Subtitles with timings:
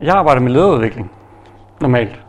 [0.00, 1.10] Jeg arbejder med lederudvikling,
[1.80, 2.20] normalt.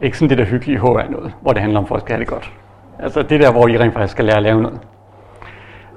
[0.00, 2.20] Ikke sådan det der hyggelige HR noget, hvor det handler om, at folk skal have
[2.20, 2.52] det godt.
[2.98, 4.80] Altså det der, hvor I rent faktisk skal lære at lave noget.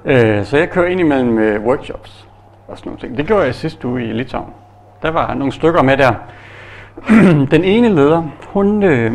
[0.04, 2.28] Øh, så jeg kører ind imellem med workshops
[2.68, 3.16] og sådan nogle ting.
[3.16, 4.52] Det gjorde jeg sidste uge i Litauen.
[5.02, 6.14] Der var nogle stykker med der.
[7.54, 9.12] Den ene leder, hun øh,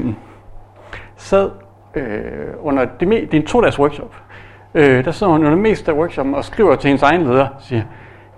[1.16, 1.50] sad
[1.96, 4.16] øh, under det, det er en to-dages workshop.
[4.73, 7.48] Øh, der sidder hun under det meste af workshoppen og skriver til hendes egen leder,
[7.59, 7.82] siger,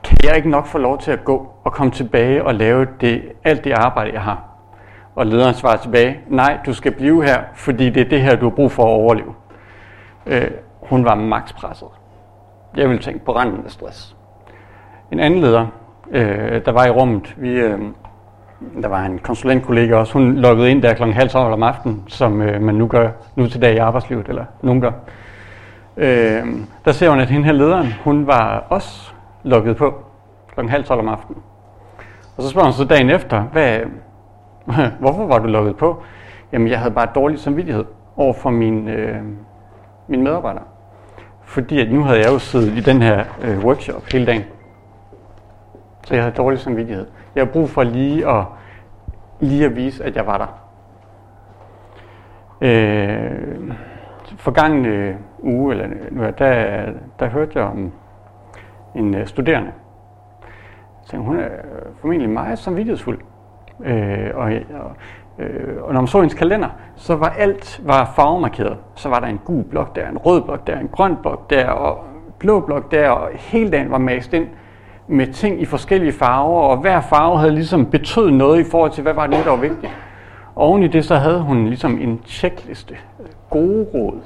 [0.03, 3.21] kan jeg ikke nok få lov til at gå og komme tilbage og lave det,
[3.43, 4.43] alt det arbejde, jeg har?
[5.15, 8.49] Og lederen svarer tilbage, nej, du skal blive her, fordi det er det her, du
[8.49, 9.33] har brug for at overleve.
[10.25, 11.87] Øh, hun var makspresset.
[12.75, 14.15] Jeg ville tænke på randen af stress.
[15.11, 15.67] En anden leder,
[16.11, 17.79] øh, der var i rummet, vi, øh,
[18.81, 22.41] der var en konsulentkollega også, hun loggede ind der klokken halv tolv om aftenen, som
[22.41, 24.91] øh, man nu gør nu til dag i arbejdslivet, eller nogen gør.
[25.97, 26.45] Øh,
[26.85, 29.12] der ser hun, at hende her lederen, hun var også
[29.43, 29.93] lukket på
[30.53, 31.43] klokken halv tolv om aftenen.
[32.37, 33.79] Og så spørger hun så dagen efter, hvad,
[35.01, 36.03] hvorfor var du lukket på?
[36.51, 37.85] Jamen, jeg havde bare dårlig samvittighed
[38.17, 39.21] over for min, øh,
[40.07, 40.63] mine medarbejdere.
[41.43, 44.43] Fordi at nu havde jeg jo siddet i den her øh, workshop hele dagen.
[46.03, 47.07] Så jeg havde dårlig samvittighed.
[47.35, 48.45] Jeg havde brug for lige at,
[49.39, 50.59] lige at vise, at jeg var der.
[52.61, 53.73] Øh,
[54.37, 56.85] forgangne øh, uge, eller nu, der,
[57.19, 57.91] der hørte jeg om
[58.95, 59.71] en øh, studerende.
[61.05, 61.51] Så hun er øh,
[62.01, 63.19] formentlig meget samvittighedsfuld.
[63.85, 64.91] Øh, og, og,
[65.39, 68.77] øh, og når man så hendes kalender, så var alt var farvemarkeret.
[68.95, 71.69] Så var der en gul blok der, en rød blok der, en grøn blok der,
[71.69, 72.03] og
[72.39, 74.47] blå blok der, og hele dagen var mast ind
[75.07, 79.03] med ting i forskellige farver, og hver farve havde ligesom betød noget i forhold til,
[79.03, 79.91] hvad var det, der var vigtigt.
[80.55, 82.95] Og oven i det, så havde hun ligesom en checkliste,
[83.49, 84.21] gode råd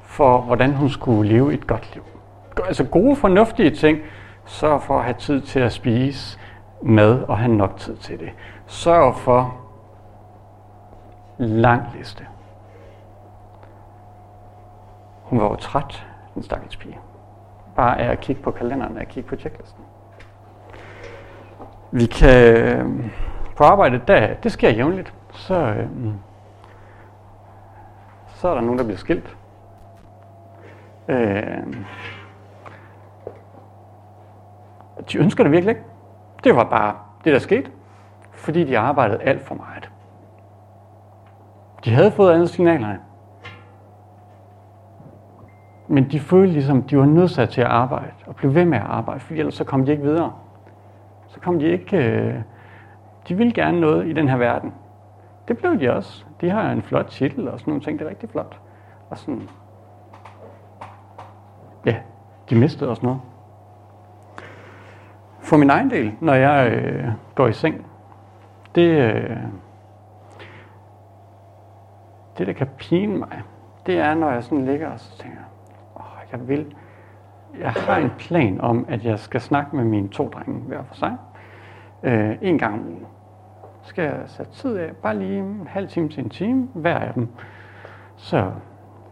[0.00, 2.02] for, hvordan hun skulle leve et godt liv.
[2.66, 3.98] Altså gode, fornuftige ting.
[4.44, 6.38] Sørg for at have tid til at spise
[6.82, 8.30] mad og have nok tid til det.
[8.66, 9.56] Sørg for
[11.38, 12.26] lang liste.
[15.22, 16.98] Hun var jo træt, den stakkels pige.
[17.76, 19.84] Bare af at kigge på kalenderen, af at kigge på checklisten.
[21.90, 23.10] Vi kan øh,
[23.56, 25.88] på arbejdet, der, det sker jævnligt, så, øh,
[28.26, 29.36] så er der nogen, der bliver skilt.
[31.08, 31.76] Øh,
[35.12, 35.82] de ønsker det virkelig ikke.
[36.44, 36.94] Det var bare
[37.24, 37.70] det, der skete,
[38.32, 39.90] fordi de arbejdede alt for meget.
[41.84, 42.94] De havde fået andre signaler.
[45.88, 48.84] Men de følte ligesom, de var nødsat til at arbejde og blev ved med at
[48.84, 50.32] arbejde, for ellers så kom de ikke videre.
[51.28, 51.96] Så kom de ikke...
[51.96, 52.34] Øh,
[53.28, 54.74] de ville gerne noget i den her verden.
[55.48, 56.24] Det blev de også.
[56.40, 57.98] De har en flot titel og sådan nogle ting.
[57.98, 58.60] Det er rigtig flot.
[59.10, 59.48] Og sådan...
[61.86, 61.96] Ja,
[62.50, 63.20] de mistede også noget.
[65.52, 67.86] For min egen del, når jeg øh, går i seng,
[68.74, 69.36] det, øh,
[72.38, 73.42] det der kan pine mig,
[73.86, 75.38] det er, når jeg sådan ligger og så tænker,
[75.96, 76.02] åh,
[76.32, 76.74] jeg vil,
[77.60, 80.94] jeg har en plan om, at jeg skal snakke med mine to drenge hver for
[80.94, 81.16] sig,
[82.02, 83.06] øh, en gang om ugen.
[83.82, 87.14] Skal jeg sætte tid af, bare lige en halv time til en time, hver af
[87.14, 87.28] dem.
[88.16, 88.50] Så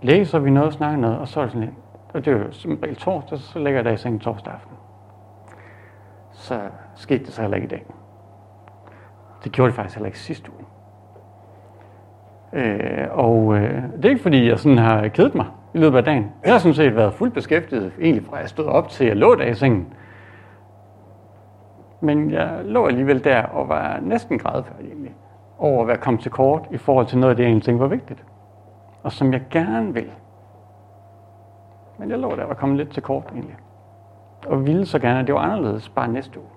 [0.03, 1.77] læser vi noget og snakker noget, og så er det sådan lidt,
[2.15, 4.80] og det er jo som regel torsdag, så lægger jeg det i sengen torsdag aften.
[6.51, 6.61] Så
[6.95, 7.87] skete det så heller ikke i dag.
[9.45, 10.67] Det gjorde det faktisk heller ikke sidste uge.
[12.53, 16.05] Øh, og øh, det er ikke fordi, jeg sådan har kedet mig i løbet af
[16.05, 16.33] dagen.
[16.45, 19.35] Jeg har sådan set været fuldt beskæftiget, egentlig fra jeg stod op til jeg lå
[19.35, 19.93] der i sengen.
[22.01, 25.15] Men jeg lå alligevel der og var næsten grædfærdig egentlig,
[25.59, 27.83] over at være kommet til kort i forhold til noget af det, jeg egentlig tænkte
[27.83, 28.25] var vigtigt.
[29.03, 30.11] Og som jeg gerne vil.
[31.99, 33.57] Men jeg lå der og var kommet lidt til kort egentlig.
[34.47, 36.49] Og ville så gerne, at det var anderledes bare næste uge.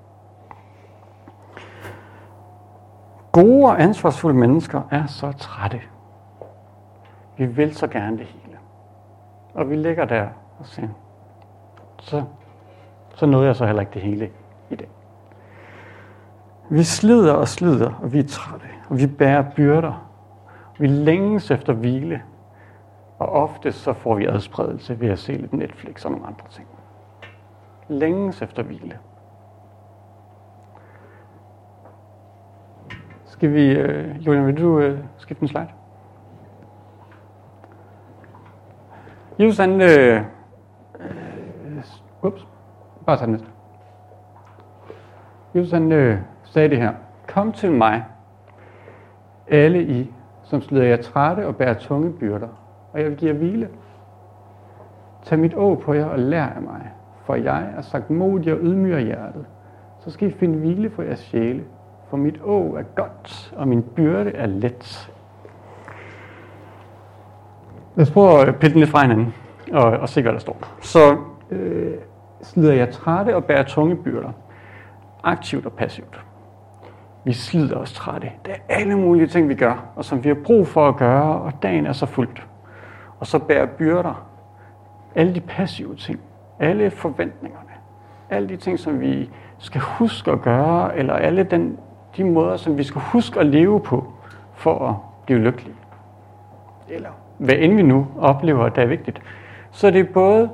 [3.31, 5.81] Gode og ansvarsfulde mennesker er så trætte.
[7.37, 8.57] Vi vil så gerne det hele.
[9.53, 10.27] Og vi ligger der
[10.59, 10.89] og siger,
[11.99, 12.23] så,
[13.15, 14.29] så nåede jeg så heller ikke det hele
[14.69, 14.89] i dag.
[16.69, 20.09] Vi slider og slider, og vi er trætte, og vi bærer byrder.
[20.77, 22.21] Vi længes efter hvile,
[23.19, 26.67] og ofte så får vi adspredelse ved at se lidt Netflix og nogle andre ting.
[27.87, 28.99] Længes efter hvile.
[33.25, 35.67] Skal vi, øh, Julian, vil du øh, skifte en slide?
[39.39, 40.21] Jesus han, øh,
[40.99, 41.83] øh,
[42.21, 42.47] ups,
[43.05, 43.47] bare tage næste.
[45.55, 46.93] Jesus han øh, sagde det her.
[47.27, 48.05] Kom til mig,
[49.47, 50.13] alle I,
[50.43, 52.47] som slider jer trætte og bærer tunge byrder,
[52.93, 53.69] og jeg vil give jer hvile.
[55.23, 56.91] Tag mit å på jer og lær af mig,
[57.25, 59.45] for jeg er sagt modig og ydmyger hjertet.
[59.99, 61.63] Så skal I finde hvile for jeres sjæle,
[62.09, 65.11] for mit å er godt, og min byrde er let.
[67.95, 69.33] Lad os prøve at pille den lidt fra hinanden
[69.71, 70.57] og, og se, hvad der står.
[70.81, 71.17] Så
[71.51, 71.93] øh,
[72.41, 74.31] slider jeg trætte og bærer tunge byrder,
[75.23, 76.25] aktivt og passivt.
[77.23, 78.31] Vi slider os trætte.
[78.45, 81.41] Der er alle mulige ting, vi gør, og som vi har brug for at gøre,
[81.41, 82.47] og dagen er så fuldt.
[83.19, 84.27] Og så bærer byrder.
[85.15, 86.19] Alle de passive ting.
[86.63, 87.69] Alle forventningerne.
[88.29, 91.77] Alle de ting, som vi skal huske at gøre, eller alle den,
[92.17, 94.13] de måder, som vi skal huske at leve på,
[94.53, 94.95] for at
[95.25, 95.75] blive lykkelige.
[96.89, 99.21] Eller hvad end vi nu oplever, der er vigtigt.
[99.71, 100.49] Så det er både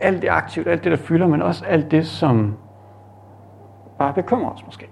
[0.00, 2.56] alt det aktivt, alt det, der fylder, men også alt det, som
[3.98, 4.88] bare bekymrer os måske.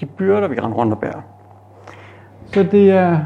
[0.00, 1.20] De byrder, vi render rundt og bærer.
[2.46, 3.18] Så det er,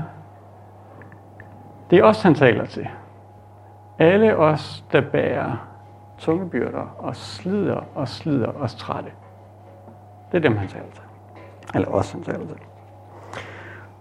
[1.91, 2.89] det er os, han taler til.
[3.99, 5.69] Alle os, der bærer
[6.19, 9.11] tunge byrder og slider og slider os trætte.
[10.33, 11.03] Det er dem, han taler til.
[11.75, 12.57] Eller os, han taler til.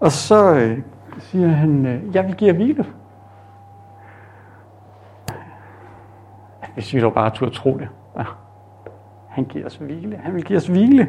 [0.00, 0.78] Og så øh,
[1.18, 2.86] siger han, øh, jeg vil give jer hvile.
[6.74, 7.88] Hvis vi dog bare turde tro det.
[8.18, 8.24] Ja.
[9.28, 10.16] Han giver os hvile.
[10.16, 11.08] Han vil give os hvile.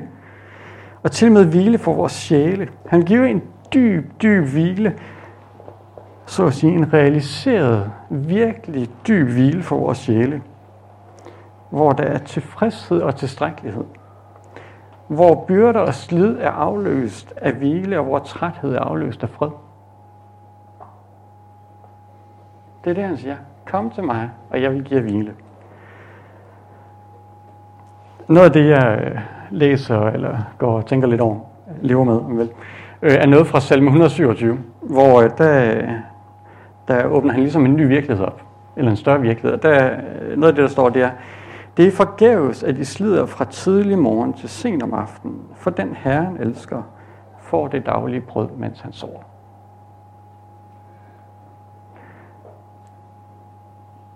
[1.04, 2.70] Og til og med hvile for vores sjæle.
[2.86, 3.44] Han giver en
[3.74, 4.94] dyb, dyb hvile.
[6.28, 10.42] Så at sige en realiseret, virkelig dyb hvile for vores sjæle.
[11.70, 13.84] Hvor der er tilfredshed og tilstrækkelighed.
[15.08, 19.50] Hvor byrder og slid er afløst af hvile, og hvor træthed er afløst af fred.
[22.84, 23.36] Det er det, han siger.
[23.66, 25.34] Kom til mig, og jeg vil give jer hvile.
[28.28, 29.20] Noget af det, jeg øh,
[29.52, 31.40] læser eller går og tænker lidt over,
[31.82, 32.50] lever med, vel,
[33.02, 35.82] øh, er noget fra salme 127, hvor øh, der,
[36.88, 38.42] der åbner han ligesom en ny virkelighed op,
[38.76, 39.58] eller en større virkelighed.
[39.58, 39.98] Der,
[40.36, 41.12] noget af det, der står, det er,
[41.78, 45.96] det er forgæves, at I slider fra tidlig morgen til sent om aftenen, for den
[45.96, 46.84] Herren elsker
[47.40, 49.20] får det daglige brød, mens han sover.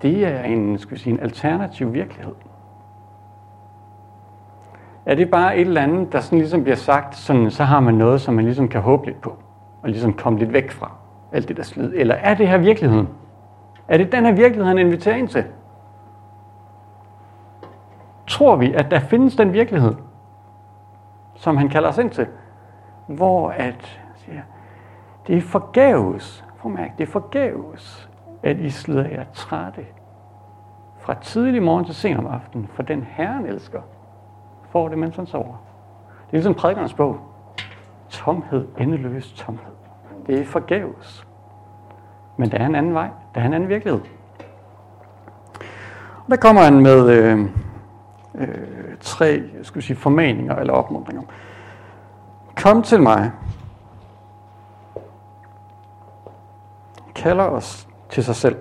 [0.02, 2.34] Det er en, skal vi sige, en alternativ virkelighed.
[5.06, 7.94] Er det bare et eller andet, der sådan ligesom bliver sagt, sådan, så har man
[7.94, 9.38] noget, som man ligesom kan håbe lidt på,
[9.82, 10.92] og ligesom komme lidt væk fra
[11.32, 11.94] alt det der slid?
[11.96, 13.10] Eller er det her virkeligheden?
[13.88, 15.46] Er det den her virkelighed, han inviterer ind til?
[18.28, 19.96] Tror vi, at der findes den virkelighed,
[21.36, 22.28] som han kalder os ind til,
[23.08, 24.42] hvor at, siger,
[25.28, 28.10] det er forgæves, mærke, det er forgæves,
[28.44, 29.86] at I slider jer trætte
[31.00, 33.82] fra tidlig morgen til sen om aftenen, for den Herren elsker,
[34.70, 35.46] får det, mens han sover.
[35.46, 37.18] Det er ligesom prædikernes bog.
[38.10, 39.81] Tomhed, endeløs tomhed.
[40.32, 41.28] Det er forgæves.
[42.38, 43.10] Men der er en anden vej.
[43.36, 44.02] Der er en anden virkelighed.
[46.16, 47.40] Og der kommer han med øh,
[48.36, 48.48] øh,
[49.00, 51.24] tre skal sige, formaninger eller opmuntringer.
[52.56, 53.32] Kom til mig.
[57.16, 58.56] Kalder os til sig selv.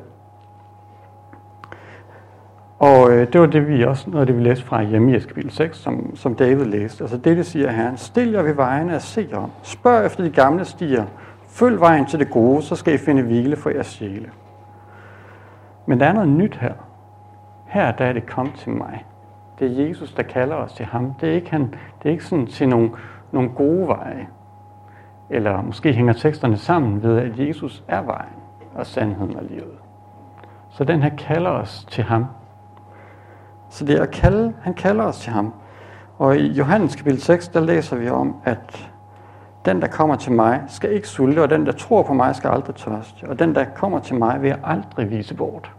[2.79, 5.51] Og øh, det var det, vi også, noget af det, vi læste fra Jeremias kapitel
[5.51, 7.05] 6, som, som David læste.
[7.05, 9.51] Altså det, det siger Herren, stil jer ved vejene og se om.
[9.63, 11.05] Spørg efter de gamle stier.
[11.51, 14.31] Følg vejen til det gode, så skal I finde hvile for jeres sjæle.
[15.87, 16.75] Men der er noget nyt her.
[17.67, 19.05] Her der er det kom til mig.
[19.59, 21.15] Det er Jesus, der kalder os til ham.
[21.15, 21.63] Det er ikke, han,
[22.03, 22.91] det er ikke sådan til nogle,
[23.33, 24.27] nogle gode veje.
[25.31, 28.35] Eller måske hænger teksterne sammen ved, at Jesus er vejen
[28.75, 29.79] og sandheden og livet.
[30.69, 32.27] Så den her kalder os til ham.
[33.69, 35.55] Så det er at kalde, han kalder os til ham.
[36.19, 38.91] Og i Johannes kapitel 6, der læser vi om, at
[39.65, 42.51] den, der kommer til mig, skal ikke sulte, og den, der tror på mig, skal
[42.51, 43.29] aldrig tørste.
[43.29, 45.73] Og den, der kommer til mig, vil jeg aldrig vise bort.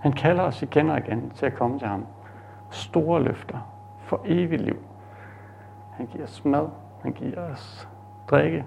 [0.00, 2.06] Han kalder os igen og igen til at komme til ham.
[2.70, 3.58] Store løfter
[3.98, 4.76] for evigt liv.
[5.92, 6.68] Han giver os mad,
[7.02, 7.88] han giver os
[8.30, 8.64] drikke,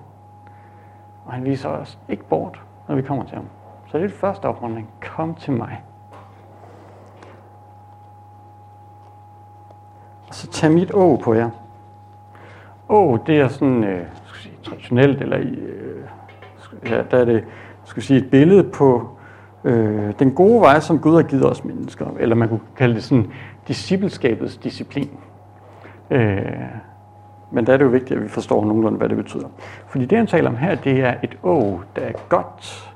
[1.25, 3.45] og han viser os ikke bort, når vi kommer til ham.
[3.87, 4.89] Så det er det første opmuntring.
[5.01, 5.83] Kom til mig.
[10.35, 11.51] så tag mit å på jer.
[12.89, 17.43] Å, oh, det er sådan øh, skal sige, traditionelt, eller øh, ja, der er det
[17.83, 19.09] skal sige, et billede på
[19.63, 22.05] øh, den gode vej, som Gud har givet os mennesker.
[22.19, 23.31] Eller man kunne kalde det sådan
[23.67, 25.09] discipleskabets disciplin.
[26.09, 26.45] Øh,
[27.51, 29.47] men der er det jo vigtigt, at vi forstår nogenlunde, hvad det betyder.
[29.87, 32.91] Fordi det, han taler om her, det er et å, der er godt,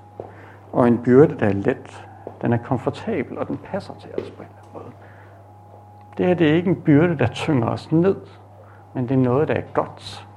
[0.72, 2.06] og en byrde, der er let.
[2.42, 4.50] Den er komfortabel, og den passer til os på en
[6.20, 8.16] det her det er ikke en byrde, der tynger os ned,
[8.94, 10.28] men det er noget, der er godt.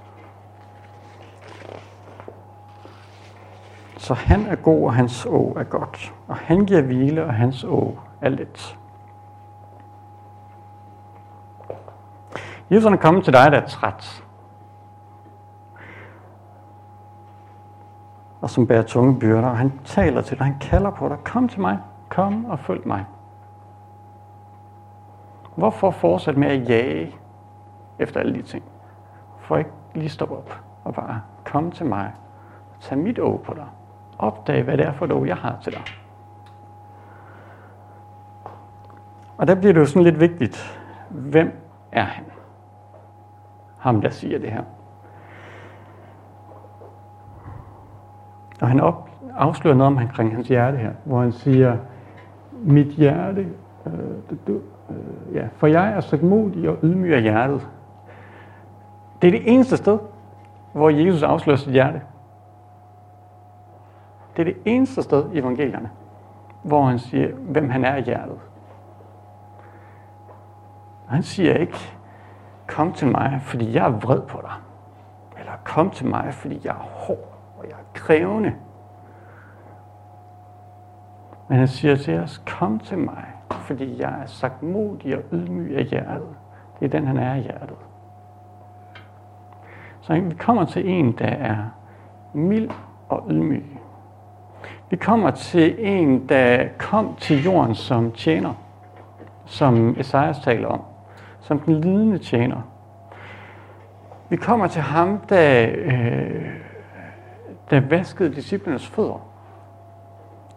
[3.96, 6.14] Så han er god, og hans å er godt.
[6.28, 8.78] Og han giver hvile, og hans å er let.
[12.70, 14.24] Jesus er kommet til dig, der er træt.
[18.40, 19.48] Og som bærer tunge byrder.
[19.48, 21.18] Og han taler til dig, han kalder på dig.
[21.24, 21.78] Kom til mig.
[22.08, 23.04] Kom og følg mig.
[25.54, 27.16] Hvorfor fortsætte med at jage
[28.02, 28.64] efter alle de ting?
[29.38, 32.12] For ikke lige stoppe op og bare komme til mig.
[32.80, 33.66] Tag mit åg på dig.
[34.18, 35.82] Opdag, hvad det er for et åg, jeg har til dig.
[39.36, 40.80] Og der bliver det jo sådan lidt vigtigt.
[41.10, 41.52] Hvem
[41.92, 42.24] er han?
[43.78, 44.62] Ham, der siger det her.
[48.60, 51.76] Og han op, afslører noget omkring hans hjerte her, hvor han siger,
[52.52, 53.48] mit hjerte,
[53.86, 53.92] øh,
[54.46, 57.68] du, øh, ja, for jeg er så modig og ydmyg af hjertet.
[59.22, 59.98] Det er det eneste sted,
[60.72, 62.02] hvor Jesus afslører sit hjerte.
[64.36, 65.90] Det er det eneste sted i evangelierne,
[66.62, 68.38] hvor han siger, hvem han er i hjertet.
[71.08, 71.78] Han siger ikke,
[72.66, 74.52] kom til mig, fordi jeg er vred på dig.
[75.38, 78.54] Eller kom til mig, fordi jeg er hård og jeg er krævende.
[81.48, 85.76] Men han siger til os, kom til mig, fordi jeg er sagt modig og ydmyg
[85.76, 86.28] af hjertet.
[86.80, 87.76] Det er den, han er i hjertet.
[90.02, 91.56] Så vi kommer til en, der er
[92.32, 92.70] mild
[93.08, 93.64] og ydmyg.
[94.90, 98.54] Vi kommer til en, der kom til jorden som tjener,
[99.46, 100.80] som Esajas taler om,
[101.40, 102.60] som den lidende tjener.
[104.28, 106.50] Vi kommer til ham, der, øh,
[107.70, 109.26] der vaskede disciplernes fødder,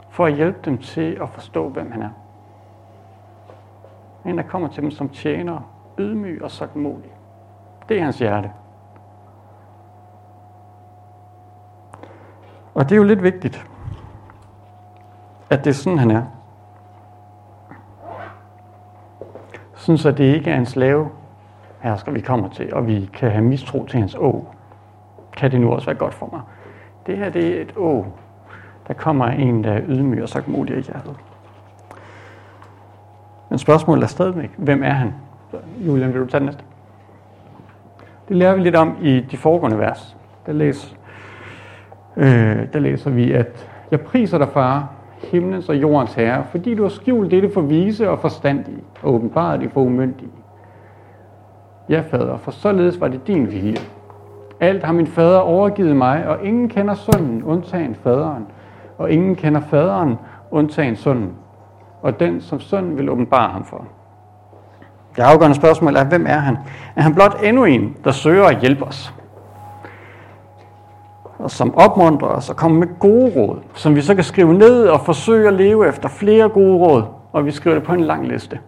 [0.10, 2.10] for at hjælpe dem til at forstå, hvem han er.
[4.26, 5.60] En, der kommer til dem som tjener,
[6.00, 7.12] ydmyg og sagtmodig.
[7.90, 8.52] Det er hans hjerte.
[12.76, 13.68] Og det er jo lidt vigtigt,
[15.50, 16.24] at det er sådan, han er.
[19.76, 21.10] Sådan så det ikke er en slave
[21.80, 24.48] hersker, vi kommer til, og vi kan have mistro til hans å.
[25.38, 26.42] Kan det nu også være godt for mig?
[27.06, 28.06] Det her det er et å.
[28.88, 31.16] Der kommer en, der er ydmyg og sagt modig i hjertet.
[33.50, 35.14] Men spørgsmålet er stadigvæk, hvem er han?
[35.78, 36.64] Julian, vil du tage den næste?
[38.28, 40.18] Det lærer vi lidt om i de foregående vers.
[40.46, 40.96] Der læser,
[42.18, 44.90] øh, der læser vi, at jeg priser dig, far,
[45.32, 49.60] himlens og jordens herre, fordi du har skjult dette for vise og forstandige, og åbenbart
[49.60, 50.32] det for umyndige.
[51.90, 53.78] Ja, fader, for således var det din vilje.
[54.60, 58.46] Alt har min fader overgivet mig, og ingen kender sønnen, undtagen faderen,
[58.98, 60.16] og ingen kender faderen,
[60.52, 61.32] undtagen sønnen,
[62.02, 63.86] og den, som sønnen vil åbenbare ham for.
[65.16, 66.58] Det afgørende spørgsmål er, hvem er han?
[66.96, 69.14] Er han blot endnu en, der søger at hjælpe os?
[71.40, 74.88] Og som opmuntrer os og kommer med gode råd, som vi så kan skrive ned
[74.88, 78.28] og forsøge at leve efter flere gode råd, og vi skriver det på en lang
[78.28, 78.60] liste.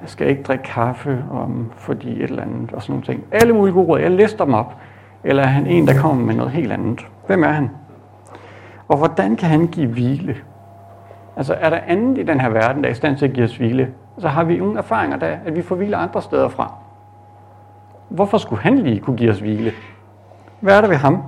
[0.00, 3.24] Jeg skal ikke drikke kaffe, om, fordi et eller andet og sådan nogle ting.
[3.32, 4.00] Alle mulige gode råd.
[4.00, 4.76] Jeg lister dem op.
[5.24, 7.06] Eller er han en, der kommer med noget helt andet?
[7.26, 7.70] Hvem er han?
[8.88, 10.36] Og hvordan kan han give hvile?
[11.36, 13.44] Altså, er der andet i den her verden, der er i stand til at give
[13.44, 13.88] os hvile?
[14.18, 16.72] Så har vi nogle erfaringer der, at vi får hvile andre steder fra.
[18.08, 19.72] Hvorfor skulle han lige kunne give os hvile?
[20.60, 21.22] Hvad er der ved ham?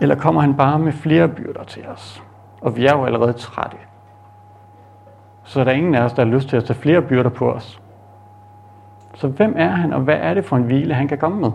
[0.00, 2.22] Eller kommer han bare med flere byrder til os?
[2.60, 3.76] Og vi er jo allerede trætte.
[5.44, 7.52] Så der er ingen af os, der har lyst til at tage flere byrder på
[7.52, 7.80] os.
[9.14, 11.50] Så hvem er han, og hvad er det for en hvile, han kan komme med?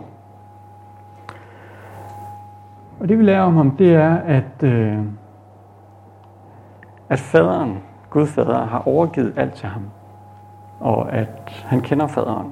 [2.99, 4.99] Og det vi lærer om ham, det er, at, øh,
[7.09, 9.83] at faderen, Gud fader, har overgivet alt til ham.
[10.79, 12.51] Og at han kender faderen.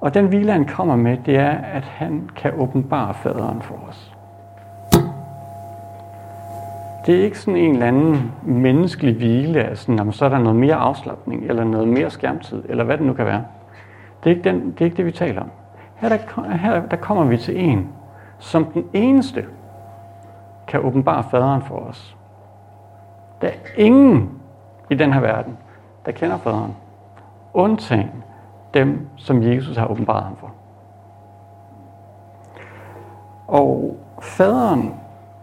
[0.00, 4.11] Og den hvile, han kommer med, det er, at han kan åbenbare faderen for os.
[7.06, 10.56] Det er ikke sådan en eller anden menneskelig hvile, altså, jamen, så er der noget
[10.58, 13.44] mere afslappning, eller noget mere skærmtid, eller hvad det nu kan være.
[14.24, 15.50] Det er ikke, den, det, er ikke det, vi taler om.
[15.96, 17.88] Her der, her der kommer vi til en,
[18.38, 19.44] som den eneste
[20.66, 22.16] kan åbenbare faderen for os.
[23.40, 24.30] Der er ingen
[24.90, 25.58] i den her verden,
[26.06, 26.76] der kender faderen,
[27.54, 28.24] undtagen
[28.74, 30.50] dem, som Jesus har åbenbaret ham for.
[33.46, 34.94] Og faderen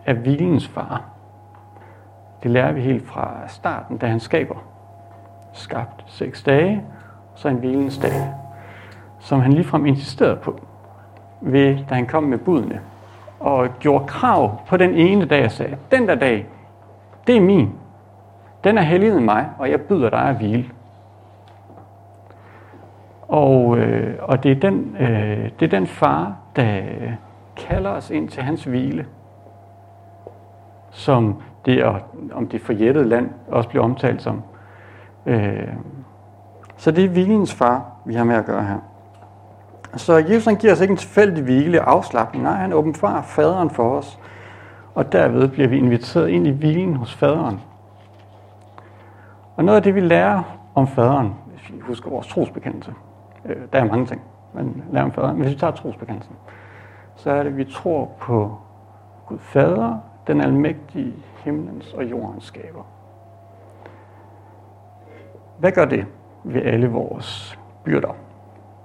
[0.05, 1.08] er vilens far.
[2.43, 4.55] Det lærer vi helt fra starten, da han skaber.
[5.53, 6.83] Skabt seks dage,
[7.35, 8.33] så en hvilens dag,
[9.19, 10.59] som han ligefrem insisterede på,
[11.41, 12.81] ved, da han kom med budene,
[13.39, 16.47] og gjorde krav på den ene dag og sagde, den der dag,
[17.27, 17.71] det er min.
[18.63, 20.65] Den er helliget mig, og jeg byder dig at hvile.
[23.27, 26.81] Og, øh, og det, er den, øh, det er den far, der
[27.55, 29.05] kalder os ind til hans hvile,
[30.91, 31.99] som det, og
[32.33, 34.41] om det forjættede land også bliver omtalt som.
[35.25, 35.67] Øh,
[36.77, 38.77] Så det er hvilens far, vi har med at gøre her.
[39.95, 42.43] Så Jesus han giver os ikke en tilfældig hvile afslappning.
[42.43, 44.19] Nej, han åbenbarer faderen for os.
[44.95, 47.61] Og derved bliver vi inviteret ind i hvilen hos faderen.
[49.55, 50.43] Og noget af det, vi lærer
[50.75, 52.93] om faderen, hvis vi husker vores trosbekendelse,
[53.45, 54.21] øh, der er mange ting,
[54.53, 56.35] men lærer om faderen, men hvis vi tager trosbekendelsen,
[57.15, 58.57] så er det, at vi tror på
[59.27, 59.97] Gud Fader,
[60.27, 61.13] den almægtige
[61.43, 62.83] himlens og jordens skaber.
[65.57, 66.05] Hvad gør det
[66.43, 68.15] ved alle vores byrder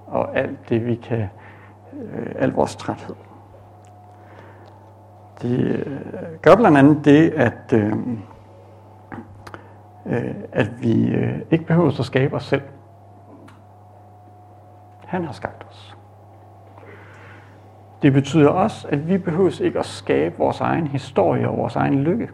[0.07, 1.29] og alt det, vi kan,
[1.93, 3.15] øh, al vores træthed?
[5.41, 6.01] Det øh,
[6.41, 7.93] gør blandt andet det, at, øh,
[10.05, 12.61] øh, at vi øh, ikke behøver at skabe os selv.
[15.05, 15.97] Han har skabt os.
[18.01, 22.03] Det betyder også, at vi behøver ikke at skabe vores egen historie og vores egen
[22.03, 22.29] lykke.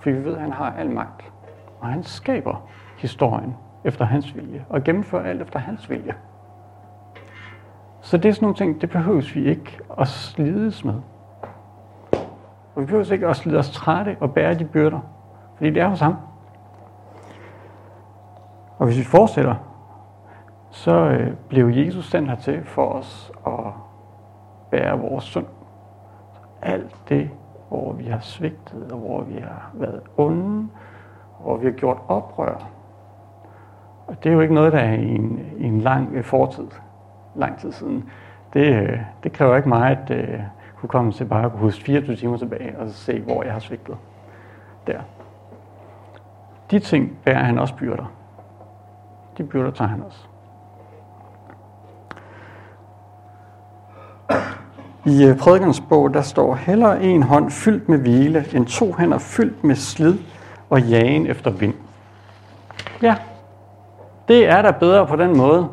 [0.00, 1.32] For vi ved, at han har al magt.
[1.80, 6.14] Og han skaber historien efter hans vilje og gennemfører alt efter hans vilje.
[8.00, 10.94] Så det er sådan nogle ting, det behøver vi ikke at slides med.
[12.74, 15.00] Og vi behøver ikke at slide os trætte og bære de byrder,
[15.56, 16.16] fordi det er hos ham.
[18.78, 19.54] Og hvis vi fortsætter,
[20.70, 23.72] så øh, blev Jesus sendt hertil for os at
[24.70, 25.46] bære vores synd.
[26.62, 27.30] Alt det,
[27.70, 30.68] hvor vi har svigtet, og hvor vi har været onde,
[31.38, 32.68] og hvor vi har gjort oprør.
[34.06, 36.66] Og det er jo ikke noget, der er i en, i en lang øh, fortid,
[37.34, 38.10] lang tid siden.
[38.52, 42.36] Det, øh, det kræver ikke meget uh, til bare at øh, kunne huske 24 timer
[42.36, 43.96] tilbage og se, hvor jeg har svigtet.
[44.86, 45.00] Der.
[46.70, 48.12] De ting bærer han også byrder.
[49.38, 50.29] De byrder tager han også.
[55.10, 59.18] I øh, prædikernes bog, der står, heller en hånd fyldt med hvile, end to hænder
[59.18, 60.18] fyldt med slid
[60.70, 61.74] og jagen efter vind.
[63.02, 63.16] Ja,
[64.28, 65.68] det er da bedre på den måde.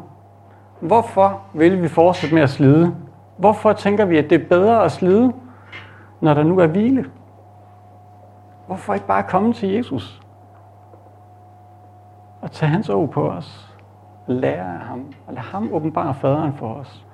[0.80, 2.96] Hvorfor vil vi fortsætte med at slide?
[3.38, 5.34] Hvorfor tænker vi, at det er bedre at slide,
[6.22, 7.06] når der nu er hvile?
[8.68, 10.22] Hvorfor ikke bare komme til Jesus?
[12.42, 13.76] Og tage hans ord på os.
[14.28, 15.14] Lære af ham.
[15.28, 17.06] Og lade ham åbenbare faderen for os.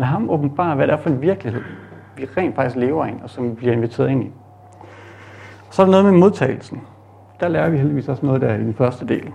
[0.00, 1.62] Lad ham åbenbare, hvad det er for en virkelighed,
[2.16, 4.30] vi rent faktisk lever i, og som vi bliver inviteret ind i.
[5.70, 6.80] Så er der noget med modtagelsen.
[7.40, 9.32] Der lærer vi heldigvis også noget der i den første del.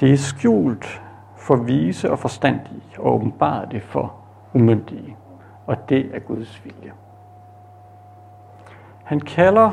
[0.00, 1.02] Det er skjult
[1.36, 4.14] for vise og forstandige, og åbenbart det for
[4.54, 5.16] umyndige.
[5.66, 6.92] Og det er Guds vilje.
[9.04, 9.70] Han kalder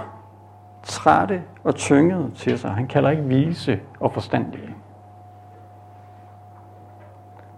[0.84, 2.72] trætte og tyngede til sig.
[2.72, 4.76] Han kalder ikke vise og forstandige.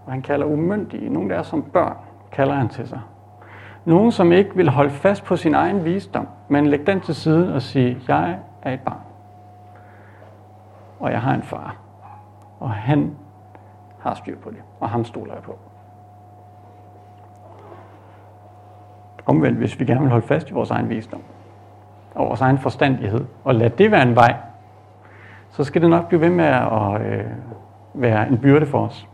[0.05, 1.97] Og han kalder umyndige, nogle der er som børn,
[2.31, 3.01] kalder han til sig.
[3.85, 7.55] Nogen, som ikke vil holde fast på sin egen visdom, men lægge den til side
[7.55, 8.99] og sige, jeg er et barn.
[10.99, 11.75] Og jeg har en far.
[12.59, 13.15] Og han
[13.99, 15.57] har styr på det, og ham stoler jeg på.
[19.25, 21.21] Omvendt, hvis vi gerne vil holde fast i vores egen visdom,
[22.15, 24.35] og vores egen forstandighed, og lade det være en vej,
[25.49, 27.25] så skal det nok blive ved med at øh,
[27.93, 29.07] være en byrde for os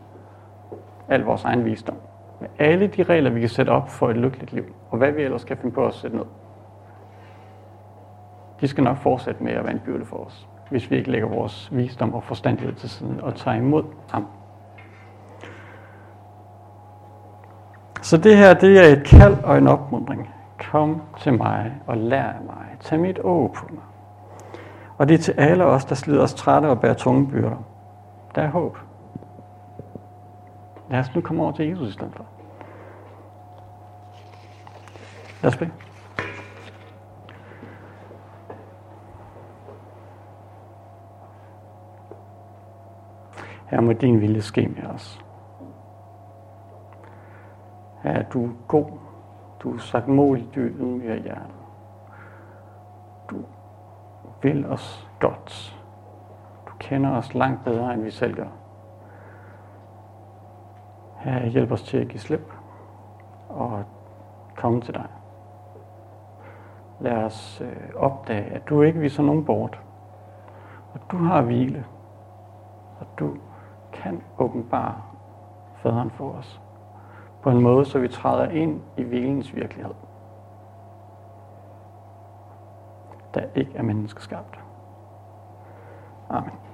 [1.10, 1.96] al vores egen visdom.
[2.40, 5.22] Med alle de regler, vi kan sætte op for et lykkeligt liv, og hvad vi
[5.22, 6.26] ellers kan finde på at sætte ned.
[8.62, 11.28] De skal nok fortsætte med at være en byrde for os, hvis vi ikke lægger
[11.28, 14.28] vores visdom og forstandighed til siden og tager imod ham.
[18.02, 20.30] Så det her, det er et kald og en opmundring.
[20.72, 22.66] Kom til mig og lær af mig.
[22.80, 23.84] Tag mit å på mig.
[24.98, 27.64] Og det er til alle os, der slider os trætte og bærer tunge byrder.
[28.36, 28.78] Der er håb.
[30.90, 32.26] Lad os nu komme over til Jesus i stedet for.
[35.42, 35.72] Lad os bede.
[43.70, 45.22] Her må din vilje ske med os.
[48.04, 48.86] Her er du god.
[49.64, 51.56] Du er sagt mål du ydmyger hjertet.
[53.30, 53.36] Du
[54.42, 55.80] vil os godt.
[56.68, 58.48] Du kender os langt bedre, end vi selv gør.
[61.20, 62.54] Herre, hjælp os til at give slip
[63.50, 63.84] og
[64.56, 65.08] komme til dig.
[67.00, 69.80] Lad os øh, opdage, at du ikke viser nogen bort.
[70.94, 71.86] Og du har hvile.
[73.00, 73.38] Og du
[73.94, 75.02] kan åbenbare
[75.76, 76.62] faderen for os.
[77.42, 79.94] På en måde, så vi træder ind i hvilens virkelighed.
[83.34, 84.60] Der ikke er menneskeskabt.
[86.30, 86.69] Amen.